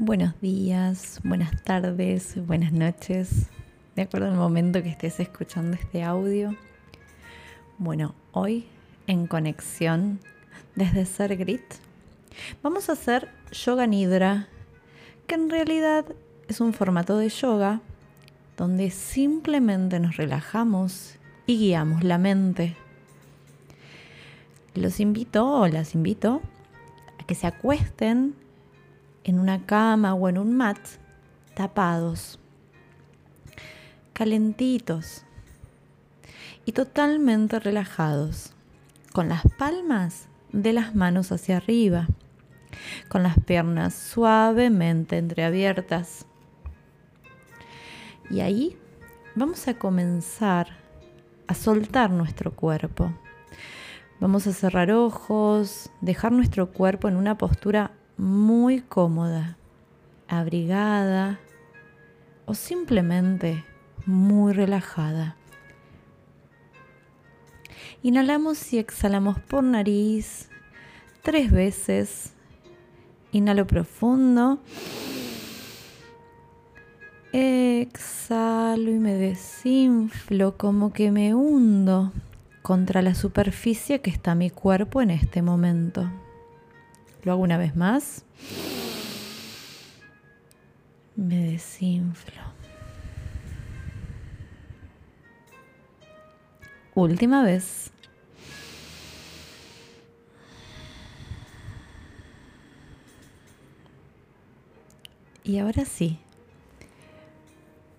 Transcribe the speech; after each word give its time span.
Buenos 0.00 0.40
días, 0.40 1.18
buenas 1.24 1.64
tardes, 1.64 2.36
buenas 2.46 2.70
noches, 2.70 3.48
de 3.96 4.02
acuerdo 4.02 4.28
al 4.28 4.36
momento 4.36 4.80
que 4.80 4.90
estés 4.90 5.18
escuchando 5.18 5.76
este 5.76 6.04
audio. 6.04 6.54
Bueno, 7.78 8.14
hoy 8.30 8.68
en 9.08 9.26
conexión 9.26 10.20
desde 10.76 11.04
Ser 11.04 11.36
Grit 11.36 11.64
vamos 12.62 12.88
a 12.88 12.92
hacer 12.92 13.28
Yoga 13.50 13.88
Nidra, 13.88 14.46
que 15.26 15.34
en 15.34 15.50
realidad 15.50 16.04
es 16.46 16.60
un 16.60 16.74
formato 16.74 17.18
de 17.18 17.30
yoga 17.30 17.80
donde 18.56 18.92
simplemente 18.92 19.98
nos 19.98 20.16
relajamos 20.16 21.16
y 21.44 21.58
guiamos 21.58 22.04
la 22.04 22.18
mente. 22.18 22.76
Los 24.76 25.00
invito 25.00 25.44
o 25.44 25.66
las 25.66 25.96
invito 25.96 26.40
a 27.20 27.26
que 27.26 27.34
se 27.34 27.48
acuesten 27.48 28.36
en 29.28 29.38
una 29.38 29.66
cama 29.66 30.14
o 30.14 30.26
en 30.30 30.38
un 30.38 30.56
mat 30.56 30.78
tapados, 31.54 32.40
calentitos 34.14 35.22
y 36.64 36.72
totalmente 36.72 37.60
relajados, 37.60 38.54
con 39.12 39.28
las 39.28 39.42
palmas 39.58 40.28
de 40.50 40.72
las 40.72 40.94
manos 40.94 41.30
hacia 41.30 41.58
arriba, 41.58 42.08
con 43.08 43.22
las 43.22 43.38
piernas 43.38 43.92
suavemente 43.92 45.18
entreabiertas. 45.18 46.24
Y 48.30 48.40
ahí 48.40 48.78
vamos 49.34 49.68
a 49.68 49.74
comenzar 49.74 50.68
a 51.48 51.54
soltar 51.54 52.10
nuestro 52.10 52.56
cuerpo. 52.56 53.12
Vamos 54.20 54.46
a 54.46 54.54
cerrar 54.54 54.90
ojos, 54.90 55.90
dejar 56.00 56.32
nuestro 56.32 56.72
cuerpo 56.72 57.08
en 57.08 57.16
una 57.16 57.36
postura 57.36 57.92
muy 58.18 58.80
cómoda, 58.80 59.56
abrigada 60.26 61.38
o 62.44 62.54
simplemente 62.54 63.64
muy 64.04 64.52
relajada. 64.52 65.36
Inhalamos 68.02 68.72
y 68.72 68.78
exhalamos 68.78 69.38
por 69.40 69.62
nariz 69.64 70.48
tres 71.22 71.50
veces. 71.50 72.32
Inhalo 73.32 73.66
profundo. 73.66 74.58
Exhalo 77.32 78.90
y 78.90 78.98
me 78.98 79.14
desinflo 79.14 80.56
como 80.56 80.92
que 80.92 81.10
me 81.10 81.34
hundo 81.34 82.12
contra 82.62 83.02
la 83.02 83.14
superficie 83.14 84.00
que 84.00 84.10
está 84.10 84.34
mi 84.34 84.50
cuerpo 84.50 85.02
en 85.02 85.10
este 85.10 85.42
momento. 85.42 86.10
Lo 87.28 87.36
una 87.36 87.58
vez 87.58 87.76
más. 87.76 88.24
Me 91.14 91.36
desinflo. 91.36 92.40
Última 96.94 97.42
vez. 97.42 97.90
Y 105.44 105.58
ahora 105.58 105.84
sí, 105.84 106.18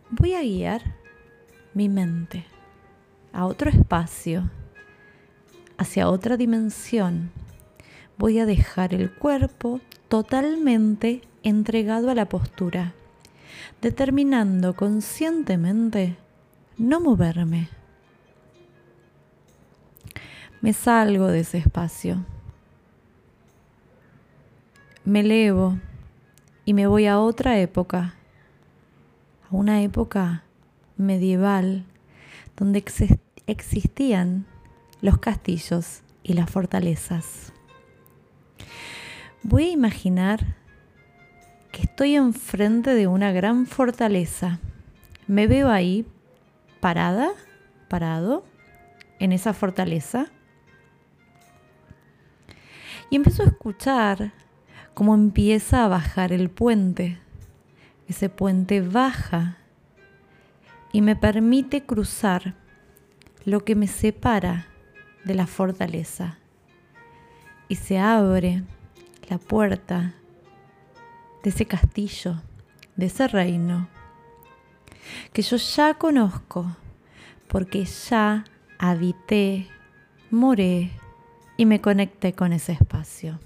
voy 0.10 0.34
a 0.34 0.42
guiar 0.42 0.82
mi 1.76 1.88
mente 1.88 2.48
a 3.32 3.46
otro 3.46 3.70
espacio, 3.70 4.50
hacia 5.78 6.10
otra 6.10 6.36
dimensión 6.36 7.39
voy 8.20 8.38
a 8.38 8.46
dejar 8.46 8.94
el 8.94 9.10
cuerpo 9.10 9.80
totalmente 10.10 11.22
entregado 11.42 12.10
a 12.12 12.16
la 12.16 12.28
postura, 12.28 12.94
determinando 13.82 14.76
conscientemente 14.76 16.18
no 16.78 17.00
moverme. 17.00 17.70
Me 20.60 20.74
salgo 20.74 21.28
de 21.28 21.40
ese 21.40 21.60
espacio. 21.60 22.26
Me 25.06 25.22
elevo 25.22 25.80
y 26.66 26.74
me 26.74 26.88
voy 26.88 27.06
a 27.06 27.20
otra 27.20 27.58
época, 27.60 28.16
a 29.50 29.56
una 29.56 29.82
época 29.82 30.44
medieval 30.98 31.86
donde 32.58 32.84
existían 33.48 34.46
los 35.00 35.20
castillos 35.20 36.02
y 36.22 36.34
las 36.34 36.50
fortalezas 36.50 37.54
voy 39.44 39.66
a 39.66 39.72
imaginar 39.72 40.56
que 41.72 41.84
estoy 41.84 42.16
enfrente 42.16 42.94
de 42.94 43.08
una 43.08 43.32
gran 43.32 43.66
fortaleza. 43.66 44.60
Me 45.28 45.48
veo 45.48 45.70
ahí 45.70 46.06
parada, 46.80 47.30
parado, 47.88 48.44
en 49.20 49.32
esa 49.32 49.54
fortaleza. 49.54 50.28
Y 53.10 53.16
empiezo 53.16 53.44
a 53.44 53.48
escuchar 53.48 54.34
cómo 54.94 55.14
empieza 55.14 55.86
a 55.86 55.88
bajar 55.88 56.34
el 56.34 56.50
puente. 56.50 57.20
Ese 58.08 58.30
puente 58.30 58.82
baja 58.82 59.58
y 60.92 61.02
me 61.02 61.16
permite 61.16 61.86
cruzar 61.86 62.56
lo 63.46 63.64
que 63.64 63.76
me 63.76 63.88
separa 63.88 64.66
de 65.26 65.36
la 65.36 65.48
fortaleza. 65.48 66.39
Y 67.70 67.76
se 67.76 68.00
abre 68.00 68.64
la 69.30 69.38
puerta 69.38 70.16
de 71.44 71.52
ese 71.52 71.66
castillo, 71.66 72.42
de 72.96 73.06
ese 73.06 73.28
reino, 73.28 73.88
que 75.34 75.44
yo 75.44 75.56
ya 75.58 75.94
conozco, 75.94 76.76
porque 77.48 77.86
ya 77.86 78.44
habité, 78.80 79.68
moré 80.32 80.92
y 81.58 81.66
me 81.66 81.80
conecté 81.80 82.34
con 82.34 82.54
ese 82.54 82.72
espacio. 82.72 83.40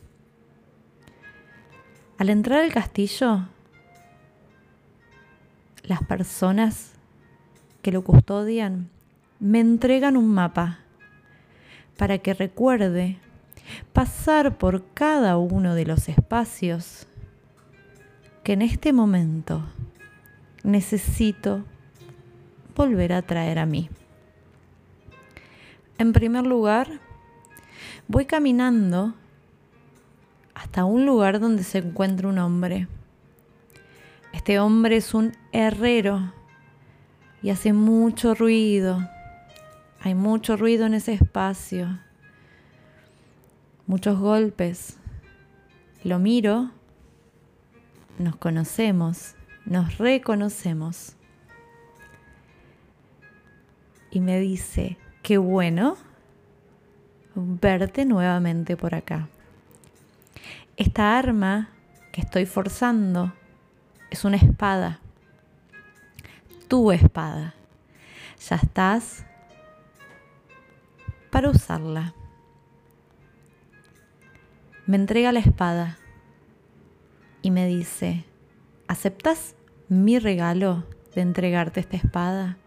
Al 2.17 2.29
entrar 2.29 2.63
al 2.63 2.71
castillo, 2.71 3.47
las 5.83 6.01
personas 6.03 6.93
que 7.81 7.91
lo 7.91 8.03
custodian 8.03 8.89
me 9.41 9.59
entregan 9.59 10.15
un 10.15 10.33
mapa 10.33 10.79
para 11.97 12.19
que 12.19 12.33
recuerde 12.33 13.19
pasar 13.93 14.57
por 14.57 14.83
cada 14.93 15.37
uno 15.37 15.75
de 15.75 15.85
los 15.85 16.09
espacios 16.09 17.07
que 18.43 18.53
en 18.53 18.61
este 18.61 18.93
momento 18.93 19.63
necesito 20.63 21.63
volver 22.75 23.13
a 23.13 23.21
traer 23.21 23.59
a 23.59 23.65
mí. 23.65 23.89
En 25.97 26.11
primer 26.11 26.45
lugar, 26.45 26.99
voy 28.07 28.25
caminando 28.25 29.13
hasta 30.55 30.85
un 30.85 31.05
lugar 31.05 31.39
donde 31.39 31.63
se 31.63 31.79
encuentra 31.79 32.27
un 32.27 32.39
hombre. 32.39 32.87
Este 34.33 34.59
hombre 34.59 34.97
es 34.97 35.13
un 35.13 35.33
herrero 35.51 36.33
y 37.41 37.49
hace 37.51 37.73
mucho 37.73 38.33
ruido. 38.33 39.07
Hay 40.01 40.15
mucho 40.15 40.57
ruido 40.57 40.85
en 40.85 40.95
ese 40.95 41.13
espacio 41.13 41.99
muchos 43.87 44.19
golpes. 44.19 44.97
Lo 46.03 46.19
miro, 46.19 46.71
nos 48.19 48.35
conocemos, 48.35 49.35
nos 49.65 49.97
reconocemos. 49.97 51.15
Y 54.11 54.19
me 54.19 54.39
dice, 54.39 54.97
qué 55.23 55.37
bueno 55.37 55.97
verte 57.35 58.05
nuevamente 58.05 58.77
por 58.77 58.93
acá. 58.95 59.27
Esta 60.77 61.17
arma 61.17 61.69
que 62.11 62.21
estoy 62.21 62.45
forzando 62.45 63.33
es 64.11 64.23
una 64.23 64.37
espada, 64.37 64.99
tu 66.67 66.91
espada. 66.91 67.55
Ya 68.49 68.57
estás 68.57 69.25
para 71.31 71.49
usarla 71.49 72.13
me 74.85 74.97
entrega 74.97 75.31
la 75.31 75.39
espada 75.39 75.97
y 77.41 77.51
me 77.51 77.65
dice, 77.67 78.25
¿aceptas 78.87 79.55
mi 79.87 80.19
regalo 80.19 80.83
de 81.15 81.21
entregarte 81.21 81.79
esta 81.79 81.95
espada? 81.95 82.57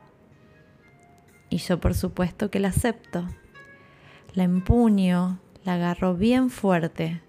Y 1.51 1.59
yo 1.59 1.79
por 1.79 1.95
supuesto 1.95 2.51
que 2.51 2.61
la 2.61 2.69
acepto. 2.69 3.27
La 4.33 4.45
empuño, 4.45 5.39
la 5.65 5.75
agarro 5.75 6.15
bien 6.15 6.51
fuerte 6.51 7.23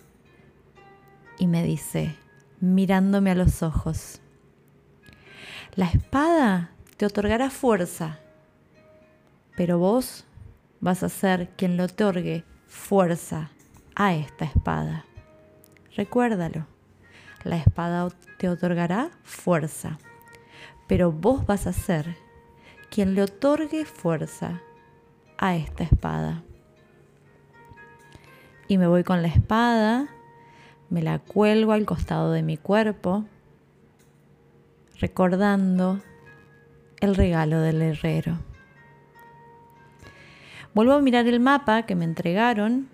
y 1.37 1.47
me 1.47 1.63
dice, 1.63 2.15
mirándome 2.59 3.31
a 3.31 3.35
los 3.35 3.63
ojos, 3.63 4.21
la 5.75 5.87
espada 5.87 6.71
te 6.95 7.05
otorgará 7.05 7.49
fuerza, 7.49 8.19
pero 9.55 9.79
vos 9.79 10.25
vas 10.79 11.03
a 11.03 11.09
ser 11.09 11.49
quien 11.55 11.77
le 11.77 11.83
otorgue 11.83 12.43
fuerza 12.67 13.51
a 13.97 14.13
esta 14.13 14.45
espada. 14.45 15.05
Recuérdalo. 15.95 16.67
La 17.43 17.57
espada 17.57 18.09
te 18.37 18.47
otorgará 18.47 19.09
fuerza, 19.23 19.97
pero 20.87 21.11
vos 21.11 21.45
vas 21.45 21.65
a 21.65 21.73
ser 21.73 22.15
quien 22.91 23.15
le 23.15 23.23
otorgue 23.23 23.85
fuerza 23.85 24.61
a 25.37 25.55
esta 25.55 25.83
espada. 25.83 26.43
Y 28.67 28.77
me 28.77 28.87
voy 28.87 29.03
con 29.03 29.21
la 29.21 29.29
espada, 29.29 30.07
me 30.89 31.01
la 31.01 31.19
cuelgo 31.19 31.71
al 31.71 31.85
costado 31.85 32.31
de 32.31 32.43
mi 32.43 32.57
cuerpo, 32.57 33.25
recordando 34.99 36.01
el 36.99 37.15
regalo 37.15 37.61
del 37.61 37.81
herrero. 37.81 38.37
Vuelvo 40.75 40.93
a 40.93 41.01
mirar 41.01 41.25
el 41.27 41.39
mapa 41.39 41.83
que 41.83 41.95
me 41.95 42.05
entregaron 42.05 42.89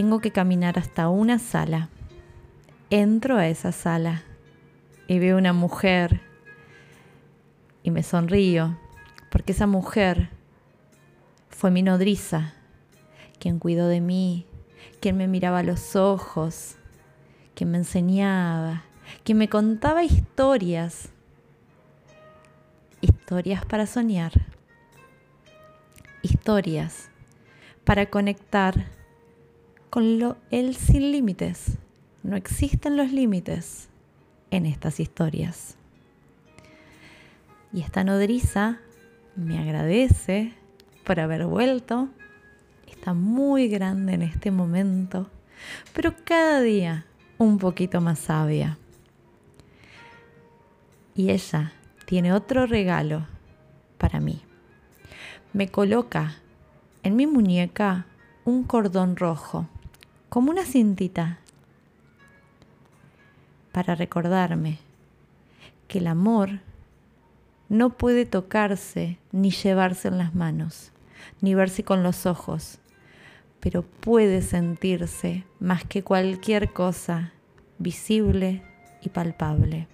tengo 0.00 0.20
que 0.20 0.30
caminar 0.30 0.78
hasta 0.78 1.10
una 1.10 1.38
sala. 1.38 1.90
Entro 2.88 3.36
a 3.36 3.48
esa 3.48 3.70
sala 3.70 4.22
y 5.06 5.18
veo 5.18 5.36
una 5.36 5.52
mujer 5.52 6.22
y 7.82 7.90
me 7.90 8.02
sonrío 8.02 8.78
porque 9.30 9.52
esa 9.52 9.66
mujer 9.66 10.30
fue 11.50 11.70
mi 11.70 11.82
nodriza, 11.82 12.54
quien 13.38 13.58
cuidó 13.58 13.88
de 13.88 14.00
mí, 14.00 14.46
quien 15.02 15.18
me 15.18 15.28
miraba 15.28 15.58
a 15.58 15.62
los 15.62 15.94
ojos, 15.96 16.76
quien 17.54 17.70
me 17.70 17.76
enseñaba, 17.76 18.84
quien 19.22 19.36
me 19.36 19.50
contaba 19.50 20.02
historias, 20.02 21.10
historias 23.02 23.66
para 23.66 23.84
soñar, 23.86 24.32
historias 26.22 27.10
para 27.84 28.06
conectar 28.06 28.98
con 29.90 30.18
lo, 30.18 30.36
el 30.50 30.76
sin 30.76 31.12
límites. 31.12 31.78
No 32.22 32.36
existen 32.36 32.96
los 32.96 33.12
límites 33.12 33.88
en 34.50 34.66
estas 34.66 35.00
historias. 35.00 35.76
Y 37.72 37.82
esta 37.82 38.04
nodriza 38.04 38.78
me 39.36 39.58
agradece 39.58 40.54
por 41.04 41.20
haber 41.20 41.46
vuelto. 41.46 42.08
Está 42.88 43.14
muy 43.14 43.68
grande 43.68 44.14
en 44.14 44.22
este 44.22 44.50
momento, 44.50 45.28
pero 45.94 46.14
cada 46.24 46.60
día 46.60 47.06
un 47.38 47.58
poquito 47.58 48.00
más 48.00 48.18
sabia. 48.18 48.78
Y 51.14 51.30
ella 51.30 51.72
tiene 52.06 52.32
otro 52.32 52.66
regalo 52.66 53.26
para 53.98 54.20
mí. 54.20 54.42
Me 55.52 55.68
coloca 55.68 56.36
en 57.02 57.16
mi 57.16 57.26
muñeca 57.26 58.06
un 58.44 58.64
cordón 58.64 59.16
rojo, 59.16 59.68
como 60.30 60.52
una 60.52 60.64
cintita, 60.64 61.40
para 63.72 63.96
recordarme 63.96 64.78
que 65.88 65.98
el 65.98 66.06
amor 66.06 66.60
no 67.68 67.90
puede 67.90 68.26
tocarse 68.26 69.18
ni 69.32 69.50
llevarse 69.50 70.06
en 70.06 70.18
las 70.18 70.34
manos, 70.34 70.92
ni 71.40 71.54
verse 71.54 71.82
con 71.82 72.04
los 72.04 72.26
ojos, 72.26 72.78
pero 73.58 73.82
puede 73.82 74.40
sentirse 74.40 75.44
más 75.58 75.84
que 75.84 76.04
cualquier 76.04 76.72
cosa 76.72 77.32
visible 77.78 78.62
y 79.02 79.08
palpable. 79.08 79.88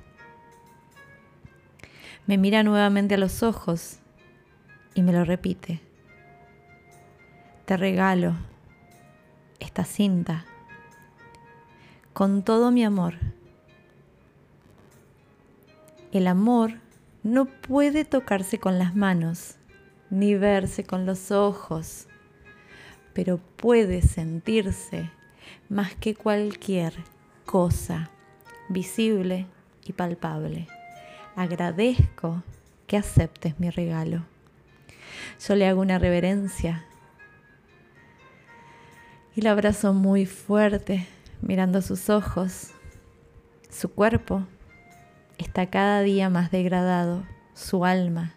Me 2.27 2.37
mira 2.37 2.63
nuevamente 2.63 3.15
a 3.15 3.19
los 3.19 3.43
ojos 3.43 4.01
y 4.95 5.01
me 5.01 5.13
lo 5.13 5.25
repite. 5.25 5.81
Te 7.65 7.79
regalo 7.79 8.35
esta 9.61 9.85
cinta 9.85 10.45
con 12.13 12.43
todo 12.43 12.71
mi 12.71 12.85
amor. 12.85 13.15
El 16.13 16.27
amor 16.27 16.75
no 17.23 17.47
puede 17.47 18.05
tocarse 18.05 18.59
con 18.59 18.79
las 18.79 18.95
manos 18.95 19.57
ni 20.09 20.35
verse 20.35 20.85
con 20.85 21.05
los 21.05 21.31
ojos, 21.31 22.07
pero 23.13 23.39
puede 23.57 24.03
sentirse 24.03 25.11
más 25.69 25.95
que 25.95 26.15
cualquier 26.15 26.95
cosa 27.45 28.11
visible 28.69 29.47
y 29.85 29.93
palpable 29.93 30.69
agradezco 31.37 32.43
que 32.87 32.97
aceptes 32.97 33.61
mi 33.61 33.71
regalo. 33.71 34.25
Yo 35.47 35.55
le 35.55 35.69
hago 35.69 35.83
una 35.83 35.99
reverencia 35.99 36.85
y 39.37 39.43
la 39.43 39.53
abrazo 39.53 39.93
muy 39.93 40.25
fuerte, 40.25 41.07
mirando 41.43 41.83
sus 41.83 42.09
ojos. 42.09 42.71
Su 43.69 43.91
cuerpo 43.91 44.47
está 45.37 45.67
cada 45.67 46.01
día 46.01 46.31
más 46.31 46.51
degradado, 46.51 47.23
su 47.55 47.85
alma 47.85 48.35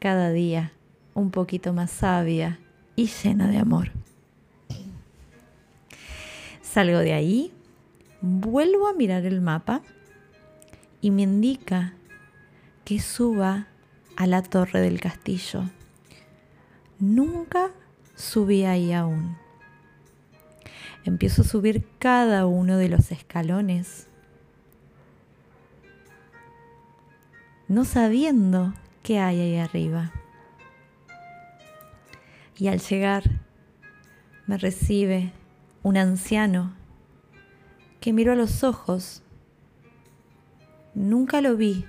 cada 0.00 0.30
día 0.30 0.72
un 1.14 1.30
poquito 1.30 1.72
más 1.72 1.92
sabia 1.92 2.58
y 2.96 3.06
llena 3.06 3.46
de 3.46 3.58
amor. 3.58 3.92
Salgo 6.62 6.98
de 6.98 7.12
ahí, 7.12 7.52
vuelvo 8.20 8.88
a 8.88 8.92
mirar 8.92 9.26
el 9.26 9.40
mapa 9.40 9.82
y 11.00 11.12
me 11.12 11.22
indica 11.22 11.94
que 12.84 12.98
suba 12.98 13.68
a 14.16 14.26
la 14.26 14.42
torre 14.42 14.80
del 14.80 15.00
castillo. 15.00 15.62
Nunca 16.98 17.70
subí 18.16 18.64
ahí 18.64 18.92
aún. 18.92 19.36
Empiezo 21.04 21.42
a 21.42 21.46
subir 21.46 21.86
cada 21.98 22.46
uno 22.46 22.76
de 22.76 22.88
los 22.88 23.10
escalones, 23.10 24.08
no 27.68 27.84
sabiendo 27.84 28.74
qué 29.02 29.18
hay 29.18 29.40
ahí 29.40 29.56
arriba. 29.56 30.12
Y 32.58 32.68
al 32.68 32.80
llegar 32.80 33.24
me 34.46 34.58
recibe 34.58 35.32
un 35.82 35.96
anciano 35.96 36.74
que 38.00 38.12
miro 38.12 38.32
a 38.32 38.36
los 38.36 38.64
ojos. 38.64 39.22
Nunca 40.94 41.40
lo 41.40 41.56
vi, 41.56 41.86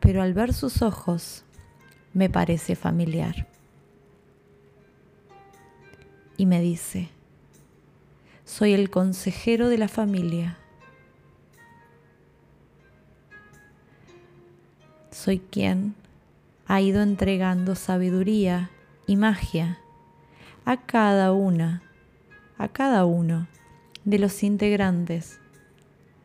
pero 0.00 0.22
al 0.22 0.32
ver 0.32 0.54
sus 0.54 0.80
ojos 0.80 1.44
me 2.14 2.30
parece 2.30 2.76
familiar. 2.76 3.46
Y 6.38 6.46
me 6.46 6.62
dice, 6.62 7.10
soy 8.46 8.72
el 8.72 8.88
consejero 8.88 9.68
de 9.68 9.76
la 9.76 9.88
familia. 9.88 10.56
Soy 15.10 15.40
quien 15.40 15.94
ha 16.66 16.80
ido 16.80 17.02
entregando 17.02 17.74
sabiduría 17.74 18.70
y 19.06 19.16
magia 19.16 19.78
a 20.64 20.78
cada 20.78 21.32
una, 21.32 21.82
a 22.56 22.68
cada 22.68 23.04
uno 23.04 23.46
de 24.06 24.18
los 24.18 24.42
integrantes 24.42 25.38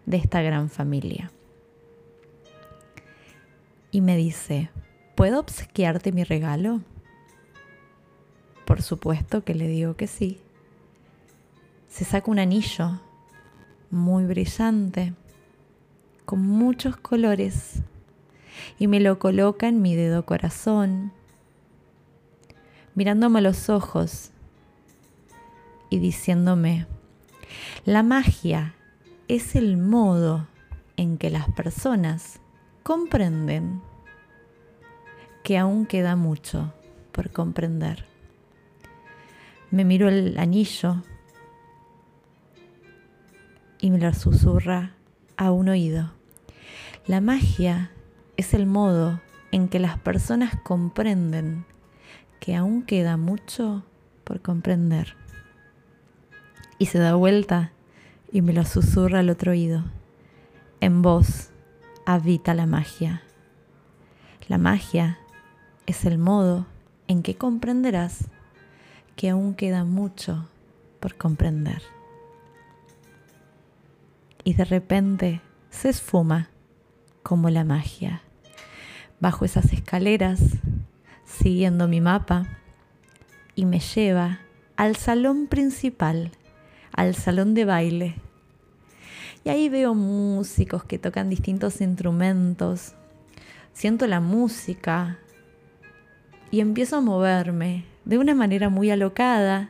de 0.06 0.16
esta 0.16 0.42
gran 0.42 0.70
familia 0.70 1.30
y 3.94 4.02
me 4.02 4.18
dice, 4.18 4.72
¿puedo 5.14 5.40
obsequiarte 5.40 6.12
mi 6.12 6.24
regalo? 6.24 6.82
Por 8.74 8.82
supuesto 8.82 9.44
que 9.44 9.54
le 9.54 9.68
digo 9.68 9.96
que 9.96 10.08
sí. 10.08 10.40
Se 11.90 12.06
saca 12.06 12.32
un 12.32 12.40
anillo 12.40 13.00
muy 13.92 14.26
brillante, 14.26 15.14
con 16.26 16.42
muchos 16.42 16.98
colores, 16.98 17.84
y 18.80 18.88
me 18.88 19.00
lo 19.00 19.20
coloca 19.20 19.68
en 19.68 19.84
mi 19.84 19.96
dedo 19.96 20.26
corazón, 20.26 21.12
mirándome 22.96 23.38
a 23.38 23.42
los 23.44 23.70
ojos 23.70 24.32
y 25.92 26.00
diciéndome, 26.00 26.88
la 27.86 28.02
magia 28.02 28.74
es 29.28 29.56
el 29.56 29.78
modo 29.78 30.48
en 30.98 31.20
que 31.20 31.30
las 31.30 31.48
personas 31.52 32.40
comprenden 32.82 33.84
que 35.44 35.60
aún 35.60 35.86
queda 35.86 36.16
mucho 36.16 36.74
por 37.12 37.30
comprender. 37.30 38.12
Me 39.74 39.86
miro 39.86 40.08
el 40.08 40.38
anillo 40.38 41.02
y 43.80 43.90
me 43.90 43.98
lo 43.98 44.14
susurra 44.14 44.92
a 45.36 45.52
un 45.52 45.68
oído. 45.68 46.12
La 47.08 47.22
magia 47.22 47.90
es 48.38 48.54
el 48.54 48.68
modo 48.68 49.20
en 49.52 49.70
que 49.70 49.80
las 49.80 49.98
personas 49.98 50.56
comprenden 50.64 51.66
que 52.40 52.56
aún 52.56 52.84
queda 52.84 53.18
mucho 53.18 53.84
por 54.24 54.44
comprender. 54.44 55.16
Y 56.78 56.86
se 56.86 57.00
da 57.00 57.16
vuelta 57.16 57.72
y 58.32 58.44
me 58.44 58.54
lo 58.54 58.66
susurra 58.66 59.22
al 59.22 59.32
otro 59.32 59.54
oído, 59.54 59.86
en 60.82 61.02
voz 61.02 61.50
habita 62.06 62.54
la 62.54 62.68
magia. 62.68 63.24
La 64.48 64.60
magia 64.60 65.18
es 65.88 66.06
el 66.06 66.20
modo 66.20 66.68
en 67.08 67.24
que 67.24 67.38
comprenderás 67.38 68.30
que 69.16 69.30
aún 69.30 69.54
queda 69.54 69.84
mucho 69.84 70.48
por 71.00 71.16
comprender. 71.16 71.82
y 74.44 74.54
de 74.54 74.66
repente 74.66 75.42
se 75.70 75.90
esfuma 75.90 76.50
como 77.22 77.50
la 77.50 77.64
magia. 77.64 78.22
Bajo 79.20 79.46
esas 79.46 79.72
escaleras, 79.72 80.42
siguiendo 81.26 81.88
mi 81.88 82.02
mapa, 82.02 82.48
y 83.56 83.66
me 83.66 83.80
lleva 83.80 84.40
al 84.76 84.96
salón 84.96 85.48
principal, 85.48 86.32
al 86.92 87.16
salón 87.16 87.54
de 87.54 87.66
baile. 87.66 88.16
Y 89.46 89.50
ahí 89.50 89.70
veo 89.70 89.94
músicos 89.94 90.84
que 90.84 91.00
tocan 91.00 91.30
distintos 91.30 91.80
instrumentos, 91.82 92.96
siento 93.74 94.08
la 94.08 94.20
música 94.20 95.20
y 96.52 96.60
empiezo 96.60 96.98
a 96.98 97.02
moverme 97.02 97.86
de 98.06 98.18
una 98.18 98.36
manera 98.36 98.70
muy 98.70 98.92
alocada, 98.92 99.70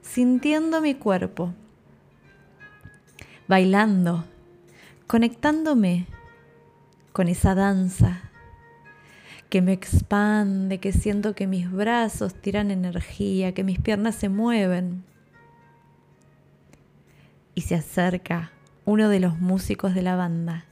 sintiendo 0.00 0.80
mi 0.80 0.94
cuerpo, 0.94 1.52
bailando, 3.48 4.24
conectándome 5.06 6.06
con 7.12 7.28
esa 7.28 7.54
danza 7.54 8.30
que 9.52 9.60
me 9.60 9.72
expande, 9.72 10.78
que 10.78 10.92
siento 10.92 11.34
que 11.34 11.46
mis 11.46 11.70
brazos 11.70 12.34
tiran 12.34 12.70
energía, 12.70 13.52
que 13.52 13.64
mis 13.64 13.78
piernas 13.78 14.14
se 14.14 14.30
mueven. 14.30 15.04
Y 17.54 17.60
se 17.60 17.74
acerca 17.74 18.52
uno 18.86 19.10
de 19.10 19.20
los 19.20 19.38
músicos 19.38 19.94
de 19.94 20.00
la 20.00 20.16
banda, 20.16 20.64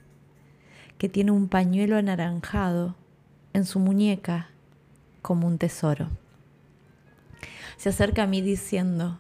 que 0.96 1.10
tiene 1.10 1.30
un 1.30 1.48
pañuelo 1.48 1.98
anaranjado 1.98 2.96
en 3.52 3.66
su 3.66 3.80
muñeca 3.80 4.48
como 5.20 5.46
un 5.46 5.58
tesoro. 5.58 6.08
Se 7.80 7.88
acerca 7.88 8.24
a 8.24 8.26
mí 8.26 8.42
diciendo, 8.42 9.18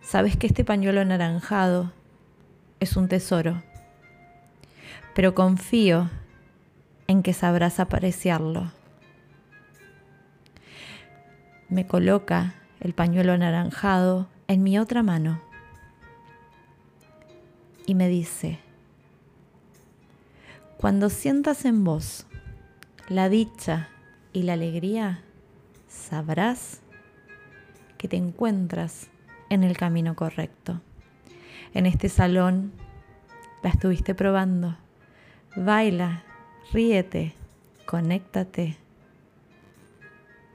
sabes 0.00 0.36
que 0.36 0.46
este 0.46 0.64
pañuelo 0.64 1.00
anaranjado 1.00 1.90
es 2.78 2.96
un 2.96 3.08
tesoro, 3.08 3.64
pero 5.12 5.34
confío 5.34 6.08
en 7.08 7.24
que 7.24 7.32
sabrás 7.32 7.80
apreciarlo. 7.80 8.70
Me 11.68 11.84
coloca 11.88 12.54
el 12.78 12.94
pañuelo 12.94 13.32
anaranjado 13.32 14.28
en 14.46 14.62
mi 14.62 14.78
otra 14.78 15.02
mano 15.02 15.42
y 17.86 17.96
me 17.96 18.06
dice, 18.08 18.60
cuando 20.76 21.10
sientas 21.10 21.64
en 21.64 21.82
vos 21.82 22.24
la 23.08 23.28
dicha 23.28 23.88
y 24.32 24.44
la 24.44 24.52
alegría, 24.52 25.24
sabrás 25.88 26.82
te 28.08 28.16
encuentras 28.16 29.08
en 29.50 29.64
el 29.64 29.76
camino 29.76 30.14
correcto. 30.14 30.80
En 31.74 31.86
este 31.86 32.08
salón 32.08 32.72
la 33.62 33.70
estuviste 33.70 34.14
probando. 34.14 34.76
Baila 35.56 36.22
ríete, 36.72 37.34
conéctate 37.86 38.76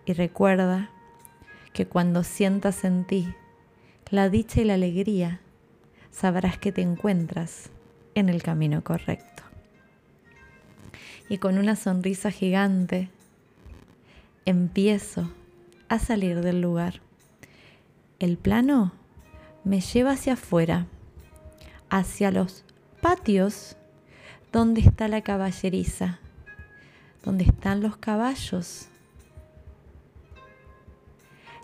y 0.05 0.13
recuerda 0.13 0.89
que 1.73 1.87
cuando 1.87 2.23
sientas 2.23 2.83
en 2.83 3.05
ti 3.05 3.33
la 4.09 4.29
dicha 4.29 4.61
y 4.61 4.65
la 4.65 4.73
alegría, 4.73 5.39
sabrás 6.11 6.57
que 6.57 6.71
te 6.71 6.81
encuentras 6.81 7.69
en 8.13 8.29
el 8.29 8.43
camino 8.43 8.83
correcto. 8.83 9.43
Y 11.29 11.37
con 11.37 11.57
una 11.57 11.77
sonrisa 11.77 12.29
gigante, 12.29 13.09
empiezo 14.45 15.31
a 15.87 15.97
salir 15.97 16.41
del 16.41 16.61
lugar. 16.61 17.01
El 18.21 18.37
plano 18.37 18.91
me 19.63 19.81
lleva 19.81 20.11
hacia 20.11 20.33
afuera, 20.33 20.85
hacia 21.89 22.29
los 22.29 22.63
patios 23.01 23.77
¿Dónde 24.51 24.81
está 24.81 25.07
la 25.07 25.21
caballeriza? 25.21 26.19
¿Dónde 27.23 27.45
están 27.45 27.81
los 27.81 27.97
caballos? 27.97 28.89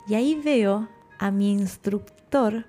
Y 0.08 0.16
ahí 0.16 0.42
veo 0.42 0.88
a 1.20 1.30
mi 1.30 1.52
instructor, 1.52 2.66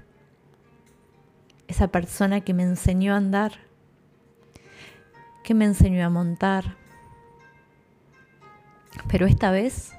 esa 1.67 1.89
persona 1.89 2.43
que 2.43 2.53
me 2.53 2.65
enseñó 2.65 3.15
a 3.15 3.17
andar, 3.17 3.53
que 5.45 5.55
me 5.55 5.65
enseñó 5.65 6.05
a 6.05 6.11
montar. 6.11 6.77
Pero 9.09 9.27
esta 9.27 9.51
vez 9.51 9.93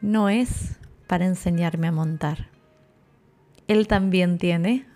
no 0.00 0.28
es 0.28 0.76
para 1.08 1.24
enseñarme 1.24 1.88
a 1.88 1.92
montar. 1.92 2.57
Él 3.68 3.86
también 3.86 4.38
tiene 4.38 4.86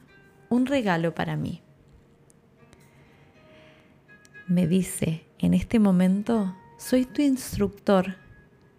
un 0.49 0.67
regalo 0.67 1.14
para 1.14 1.37
mí 1.37 1.62
me 4.52 4.67
dice, 4.67 5.25
en 5.38 5.55
este 5.55 5.79
momento 5.79 6.55
soy 6.76 7.07
tu 7.07 7.23
instructor 7.23 8.17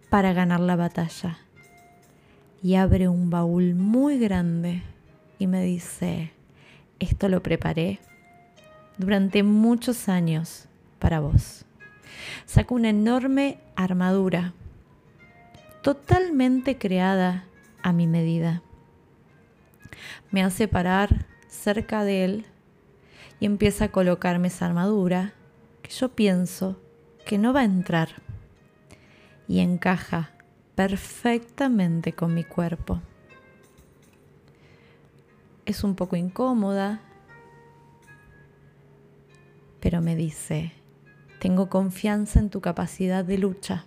para 0.08 0.32
ganar 0.32 0.60
la 0.60 0.76
batalla. 0.76 1.38
Y 2.62 2.76
abre 2.76 3.08
un 3.08 3.28
baúl 3.28 3.74
muy 3.74 4.18
grande 4.18 4.82
y 5.38 5.48
me 5.48 5.64
dice, 5.64 6.30
esto 7.00 7.28
lo 7.28 7.42
preparé 7.42 7.98
durante 8.96 9.42
muchos 9.42 10.08
años 10.08 10.68
para 11.00 11.18
vos. 11.18 11.64
Saca 12.46 12.72
una 12.72 12.90
enorme 12.90 13.58
armadura, 13.74 14.52
totalmente 15.82 16.78
creada 16.78 17.46
a 17.82 17.92
mi 17.92 18.06
medida. 18.06 18.62
Me 20.30 20.42
hace 20.42 20.68
parar 20.68 21.26
cerca 21.48 22.04
de 22.04 22.24
él 22.24 22.46
y 23.40 23.46
empieza 23.46 23.86
a 23.86 23.92
colocarme 23.92 24.48
esa 24.48 24.66
armadura 24.66 25.34
que 25.82 25.90
yo 25.90 26.10
pienso 26.14 26.80
que 27.24 27.38
no 27.38 27.52
va 27.52 27.60
a 27.60 27.64
entrar 27.64 28.08
y 29.48 29.60
encaja 29.60 30.30
perfectamente 30.74 32.12
con 32.12 32.34
mi 32.34 32.44
cuerpo. 32.44 33.00
Es 35.66 35.84
un 35.84 35.94
poco 35.94 36.16
incómoda, 36.16 37.00
pero 39.80 40.00
me 40.00 40.16
dice, 40.16 40.72
tengo 41.40 41.68
confianza 41.68 42.38
en 42.38 42.50
tu 42.50 42.60
capacidad 42.60 43.24
de 43.24 43.38
lucha. 43.38 43.86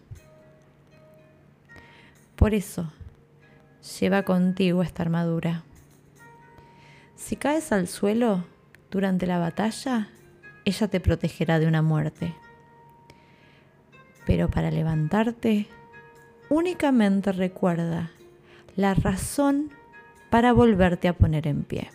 Por 2.36 2.54
eso, 2.54 2.92
lleva 4.00 4.24
contigo 4.24 4.84
esta 4.84 5.04
armadura. 5.04 5.64
Si 7.18 7.36
caes 7.36 7.72
al 7.72 7.88
suelo 7.88 8.46
durante 8.92 9.26
la 9.26 9.40
batalla, 9.40 10.08
ella 10.66 10.88
te 10.88 11.00
protegerá 11.00 11.58
de 11.58 11.68
una 11.68 11.82
muerte. 11.82 12.36
Pero 14.26 14.50
para 14.52 14.70
levantarte, 14.70 15.68
únicamente 16.48 17.32
recuerda 17.32 18.12
la 18.76 18.94
razón 18.94 19.72
para 20.30 20.54
volverte 20.54 21.08
a 21.08 21.18
poner 21.18 21.48
en 21.48 21.64
pie. 21.64 21.90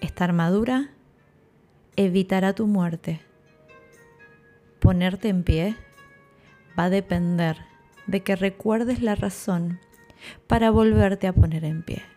Esta 0.00 0.24
armadura 0.24 0.90
evitará 1.96 2.52
tu 2.52 2.68
muerte. 2.68 3.20
Ponerte 4.78 5.28
en 5.28 5.42
pie 5.42 5.74
va 6.78 6.84
a 6.84 6.90
depender 6.90 7.58
de 8.06 8.22
que 8.22 8.36
recuerdes 8.36 9.02
la 9.02 9.16
razón 9.16 9.80
para 10.46 10.70
volverte 10.70 11.26
a 11.26 11.32
poner 11.32 11.64
en 11.64 11.82
pie. 11.82 12.13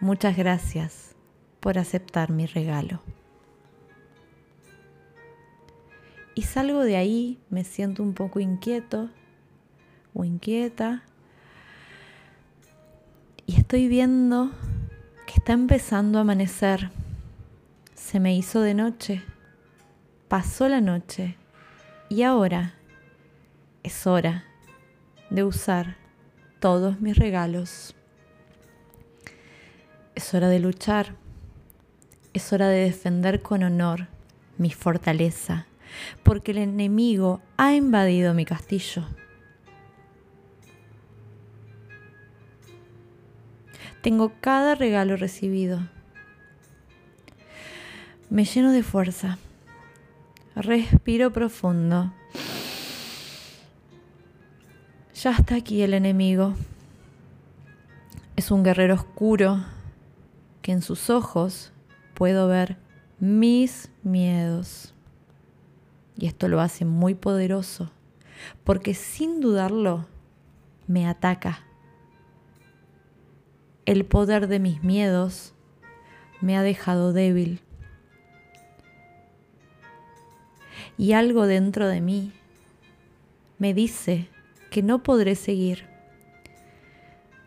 Muchas 0.00 0.36
gracias 0.36 1.14
por 1.60 1.78
aceptar 1.78 2.30
mi 2.30 2.46
regalo. 2.46 3.00
Y 6.34 6.42
salgo 6.42 6.82
de 6.82 6.96
ahí, 6.96 7.38
me 7.48 7.64
siento 7.64 8.02
un 8.02 8.12
poco 8.12 8.40
inquieto 8.40 9.08
o 10.14 10.24
inquieta. 10.24 11.04
Y 13.46 13.56
estoy 13.56 13.88
viendo 13.88 14.50
que 15.26 15.34
está 15.34 15.52
empezando 15.52 16.18
a 16.18 16.22
amanecer. 16.22 16.90
Se 17.94 18.18
me 18.18 18.36
hizo 18.36 18.60
de 18.60 18.74
noche. 18.74 19.22
Pasó 20.28 20.68
la 20.68 20.80
noche. 20.80 21.36
Y 22.08 22.22
ahora 22.22 22.74
es 23.82 24.06
hora 24.06 24.44
de 25.30 25.44
usar 25.44 25.96
todos 26.58 27.00
mis 27.00 27.16
regalos. 27.16 27.94
Es 30.14 30.32
hora 30.34 30.48
de 30.48 30.60
luchar 30.60 31.16
es 32.34 32.52
hora 32.52 32.68
de 32.68 32.80
defender 32.80 33.40
con 33.42 33.62
honor 33.62 34.08
mi 34.58 34.70
fortaleza, 34.70 35.66
porque 36.24 36.50
el 36.50 36.58
enemigo 36.58 37.40
ha 37.56 37.74
invadido 37.74 38.34
mi 38.34 38.44
castillo. 38.44 39.06
Tengo 44.02 44.32
cada 44.40 44.74
regalo 44.74 45.16
recibido. 45.16 45.80
Me 48.28 48.44
lleno 48.44 48.72
de 48.72 48.82
fuerza. 48.82 49.38
Respiro 50.56 51.32
profundo. 51.32 52.12
Ya 55.22 55.30
está 55.30 55.54
aquí 55.54 55.82
el 55.82 55.94
enemigo. 55.94 56.54
Es 58.36 58.50
un 58.50 58.64
guerrero 58.64 58.94
oscuro 58.94 59.64
que 60.64 60.72
en 60.72 60.80
sus 60.80 61.10
ojos 61.10 61.72
puedo 62.14 62.48
ver 62.48 62.78
mis 63.20 63.90
miedos. 64.02 64.94
Y 66.16 66.26
esto 66.26 66.48
lo 66.48 66.62
hace 66.62 66.86
muy 66.86 67.14
poderoso, 67.14 67.92
porque 68.64 68.94
sin 68.94 69.42
dudarlo 69.42 70.06
me 70.86 71.06
ataca. 71.06 71.60
El 73.84 74.06
poder 74.06 74.48
de 74.48 74.58
mis 74.58 74.82
miedos 74.82 75.52
me 76.40 76.56
ha 76.56 76.62
dejado 76.62 77.12
débil. 77.12 77.60
Y 80.96 81.12
algo 81.12 81.46
dentro 81.46 81.88
de 81.88 82.00
mí 82.00 82.32
me 83.58 83.74
dice 83.74 84.30
que 84.70 84.82
no 84.82 85.02
podré 85.02 85.34
seguir, 85.34 85.84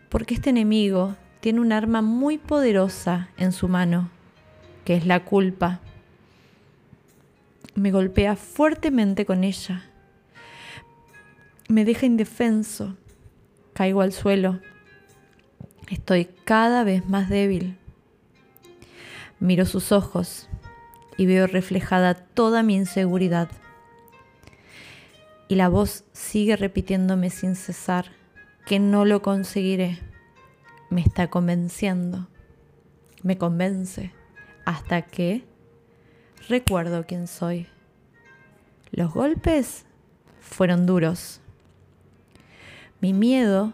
porque 0.09 0.35
este 0.35 0.51
enemigo 0.51 1.15
tiene 1.39 1.59
un 1.59 1.71
arma 1.71 2.01
muy 2.01 2.37
poderosa 2.37 3.29
en 3.37 3.51
su 3.51 3.67
mano, 3.67 4.09
que 4.85 4.95
es 4.95 5.05
la 5.05 5.23
culpa. 5.23 5.81
Me 7.75 7.91
golpea 7.91 8.35
fuertemente 8.35 9.25
con 9.25 9.43
ella. 9.43 9.83
Me 11.67 11.85
deja 11.85 12.05
indefenso. 12.05 12.95
Caigo 13.73 14.01
al 14.01 14.13
suelo. 14.13 14.59
Estoy 15.89 16.25
cada 16.43 16.83
vez 16.83 17.07
más 17.07 17.29
débil. 17.29 17.77
Miro 19.39 19.65
sus 19.65 19.91
ojos 19.91 20.49
y 21.17 21.27
veo 21.27 21.45
reflejada 21.45 22.15
toda 22.15 22.63
mi 22.63 22.75
inseguridad. 22.75 23.49
Y 25.47 25.55
la 25.55 25.69
voz 25.69 26.03
sigue 26.13 26.55
repitiéndome 26.55 27.29
sin 27.29 27.55
cesar 27.55 28.07
que 28.65 28.79
no 28.79 29.05
lo 29.05 29.21
conseguiré 29.21 29.99
me 30.89 31.01
está 31.01 31.29
convenciendo, 31.29 32.27
me 33.23 33.37
convence, 33.37 34.11
hasta 34.65 35.01
que 35.01 35.43
recuerdo 36.47 37.05
quién 37.05 37.27
soy. 37.27 37.67
Los 38.91 39.13
golpes 39.13 39.85
fueron 40.39 40.85
duros. 40.85 41.41
Mi 43.01 43.13
miedo 43.13 43.73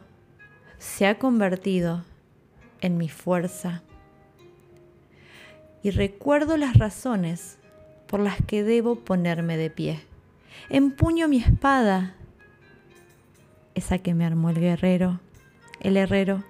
se 0.79 1.07
ha 1.07 1.19
convertido 1.19 2.03
en 2.81 2.97
mi 2.97 3.09
fuerza. 3.09 3.83
Y 5.81 5.91
recuerdo 5.91 6.57
las 6.57 6.77
razones 6.77 7.57
por 8.07 8.19
las 8.19 8.37
que 8.45 8.63
debo 8.63 8.95
ponerme 8.95 9.57
de 9.57 9.69
pie. 9.69 10.01
Empuño 10.69 11.27
mi 11.27 11.37
espada, 11.37 12.15
esa 13.75 13.97
que 13.97 14.13
me 14.13 14.25
armó 14.25 14.49
el 14.49 14.59
guerrero, 14.59 15.19
el 15.79 15.97
herrero 15.97 16.43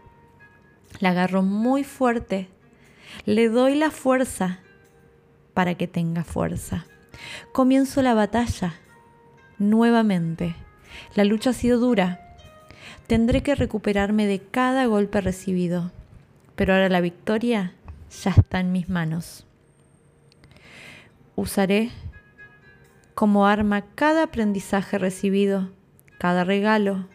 la 0.99 1.09
agarro 1.09 1.41
muy 1.41 1.83
fuerte. 1.83 2.49
Le 3.25 3.49
doy 3.49 3.75
la 3.75 3.91
fuerza 3.91 4.59
para 5.53 5.75
que 5.75 5.87
tenga 5.87 6.23
fuerza. 6.23 6.85
Comienzo 7.51 8.01
la 8.01 8.13
batalla. 8.13 8.75
Nuevamente. 9.59 10.55
La 11.15 11.23
lucha 11.23 11.51
ha 11.51 11.53
sido 11.53 11.79
dura. 11.79 12.37
Tendré 13.07 13.43
que 13.43 13.55
recuperarme 13.55 14.25
de 14.25 14.39
cada 14.39 14.85
golpe 14.85 15.21
recibido. 15.21 15.91
Pero 16.55 16.73
ahora 16.73 16.89
la 16.89 17.01
victoria 17.01 17.73
ya 18.23 18.31
está 18.31 18.59
en 18.59 18.71
mis 18.71 18.89
manos. 18.89 19.45
Usaré 21.35 21.91
como 23.15 23.47
arma 23.47 23.83
cada 23.95 24.23
aprendizaje 24.23 24.97
recibido, 24.97 25.71
cada 26.19 26.43
regalo, 26.43 27.07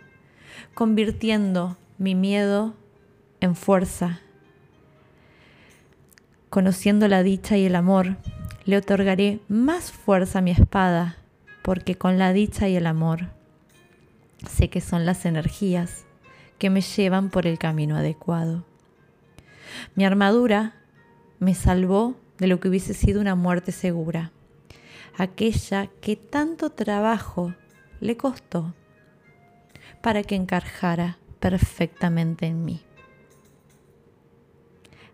convirtiendo 0.75 1.77
mi 1.99 2.15
miedo 2.15 2.75
en 3.41 3.55
fuerza. 3.55 4.21
Conociendo 6.51 7.09
la 7.09 7.23
dicha 7.23 7.57
y 7.57 7.67
el 7.67 7.77
amor, 7.77 8.17
le 8.65 8.77
otorgaré 8.77 9.41
más 9.49 9.93
fuerza 9.93 10.39
a 10.39 10.43
mi 10.43 10.51
espada, 10.51 11.17
porque 11.63 11.97
con 11.97 12.19
la 12.19 12.33
dicha 12.33 12.69
y 12.69 12.77
el 12.77 12.87
amor 12.87 13.29
sé 14.47 14.71
que 14.71 14.81
son 14.81 15.05
las 15.05 15.27
energías 15.27 16.05
que 16.59 16.71
me 16.71 16.81
llevan 16.81 17.31
por 17.31 17.47
el 17.47 17.59
camino 17.59 17.97
adecuado. 17.97 18.65
Mi 19.95 20.05
armadura 20.05 20.75
me 21.39 21.55
salvó 21.55 22.17
de 22.39 22.47
lo 22.47 22.61
que 22.61 22.69
hubiese 22.69 22.95
sido 22.95 23.21
una 23.21 23.35
muerte 23.35 23.73
segura, 23.73 24.33
aquella 25.17 25.89
que 26.01 26.17
tanto 26.17 26.71
trabajo 26.71 27.55
le 28.01 28.17
costó 28.17 28.75
para 30.03 30.23
que 30.23 30.37
encajara 30.37 31.19
perfectamente 31.41 32.47
en 32.47 32.65
mí. 32.65 32.83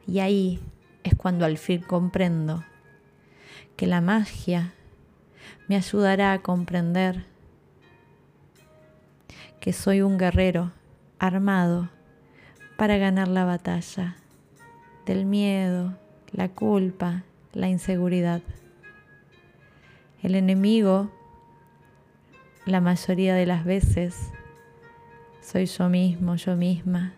Y 0.07 0.21
ahí 0.21 0.61
es 1.03 1.15
cuando 1.15 1.45
al 1.45 1.59
fin 1.59 1.83
comprendo 1.83 2.65
que 3.77 3.87
la 3.87 4.01
magia 4.01 4.73
me 5.69 5.77
ayudará 5.77 6.33
a 6.33 6.43
comprender 6.43 7.25
que 9.61 9.73
soy 9.73 10.03
un 10.03 10.19
guerrero 10.19 10.73
armado 11.19 11.89
para 12.77 12.99
ganar 12.99 13.29
la 13.29 13.45
batalla 13.45 14.17
del 15.07 15.25
miedo, 15.25 15.97
la 16.33 16.49
culpa, 16.49 17.23
la 17.53 17.69
inseguridad. 17.69 18.43
El 20.23 20.35
enemigo, 20.35 21.11
la 22.67 22.81
mayoría 22.81 23.35
de 23.35 23.47
las 23.47 23.65
veces, 23.65 24.33
soy 25.41 25.67
yo 25.67 25.89
mismo, 25.89 26.37
yo 26.37 26.57
misma. 26.57 27.13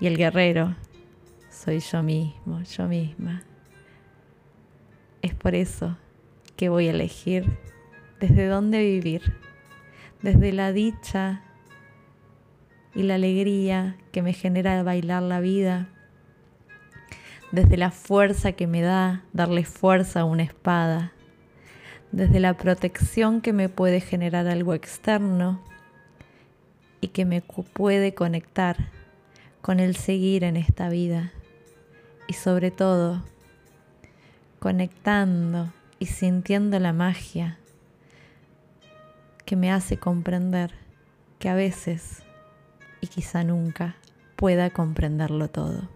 Y 0.00 0.06
el 0.06 0.16
guerrero 0.16 0.74
soy 1.54 1.78
yo 1.78 2.02
mismo, 2.02 2.62
yo 2.62 2.86
misma. 2.88 3.42
Es 5.22 5.34
por 5.34 5.54
eso 5.54 5.96
que 6.56 6.68
voy 6.68 6.88
a 6.88 6.90
elegir 6.90 7.58
desde 8.20 8.46
dónde 8.46 8.82
vivir, 8.82 9.36
desde 10.20 10.52
la 10.52 10.72
dicha 10.72 11.42
y 12.94 13.04
la 13.04 13.14
alegría 13.14 13.96
que 14.12 14.22
me 14.22 14.32
genera 14.32 14.82
bailar 14.82 15.22
la 15.22 15.40
vida, 15.40 15.88
desde 17.52 17.76
la 17.76 17.90
fuerza 17.90 18.52
que 18.52 18.66
me 18.66 18.82
da 18.82 19.22
darle 19.32 19.64
fuerza 19.64 20.20
a 20.20 20.24
una 20.24 20.42
espada, 20.42 21.12
desde 22.10 22.40
la 22.40 22.54
protección 22.56 23.40
que 23.40 23.52
me 23.52 23.68
puede 23.68 24.00
generar 24.00 24.48
algo 24.48 24.74
externo 24.74 25.62
y 27.00 27.08
que 27.08 27.24
me 27.24 27.42
puede 27.42 28.14
conectar 28.14 28.76
con 29.62 29.80
el 29.80 29.96
seguir 29.96 30.44
en 30.44 30.56
esta 30.56 30.88
vida 30.88 31.32
y 32.26 32.32
sobre 32.32 32.70
todo 32.70 33.22
conectando 34.58 35.72
y 35.98 36.06
sintiendo 36.06 36.78
la 36.78 36.92
magia 36.92 37.58
que 39.44 39.56
me 39.56 39.70
hace 39.70 39.98
comprender 39.98 40.72
que 41.38 41.48
a 41.48 41.54
veces 41.54 42.22
y 43.00 43.08
quizá 43.08 43.44
nunca 43.44 43.96
pueda 44.36 44.70
comprenderlo 44.70 45.48
todo. 45.48 45.88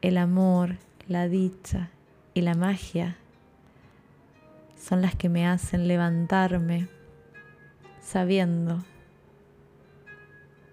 El 0.00 0.18
amor, 0.18 0.76
la 1.06 1.28
dicha 1.28 1.90
y 2.34 2.40
la 2.40 2.54
magia 2.54 3.16
son 4.76 5.02
las 5.02 5.14
que 5.14 5.28
me 5.28 5.46
hacen 5.46 5.88
levantarme 5.88 6.88
sabiendo 8.00 8.84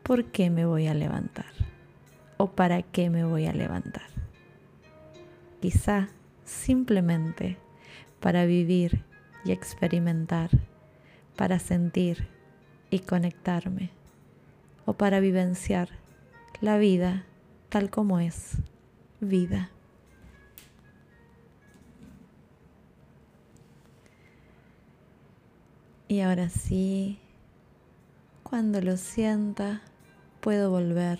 por 0.04 0.25
qué 0.25 0.49
me 0.49 0.65
voy 0.65 0.88
a 0.88 0.93
levantar 0.93 1.54
o 2.38 2.52
para 2.52 2.82
qué 2.82 3.10
me 3.10 3.24
voy 3.24 3.45
a 3.45 3.54
levantar. 3.54 4.10
Quizá 5.62 6.10
simplemente 6.43 7.58
para 8.19 8.45
vivir 8.45 9.04
y 9.43 9.52
experimentar, 9.52 10.50
para 11.36 11.60
sentir 11.60 12.28
y 12.89 13.00
conectarme, 13.00 13.91
o 14.86 14.93
para 14.93 15.19
vivenciar 15.19 15.89
la 16.62 16.78
vida 16.78 17.26
tal 17.69 17.89
como 17.89 18.19
es 18.19 18.58
vida. 19.19 19.69
Y 26.08 26.21
ahora 26.21 26.50
sí, 26.50 27.19
cuando 28.43 28.80
lo 28.80 28.95
sienta, 28.95 29.82
puedo 30.39 30.69
volver 30.69 31.17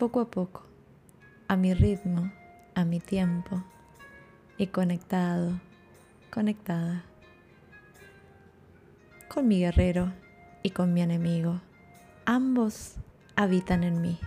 poco 0.00 0.20
a 0.20 0.30
poco, 0.30 0.62
a 1.46 1.56
mi 1.56 1.74
ritmo, 1.74 2.32
a 2.74 2.86
mi 2.86 3.00
tiempo 3.00 3.62
y 4.56 4.68
conectado, 4.68 5.60
conectada 6.30 7.04
con 9.28 9.46
mi 9.46 9.58
guerrero 9.58 10.10
y 10.62 10.70
con 10.70 10.94
mi 10.94 11.02
enemigo. 11.02 11.60
Ambos 12.24 12.94
habitan 13.36 13.84
en 13.84 14.00
mí. 14.00 14.18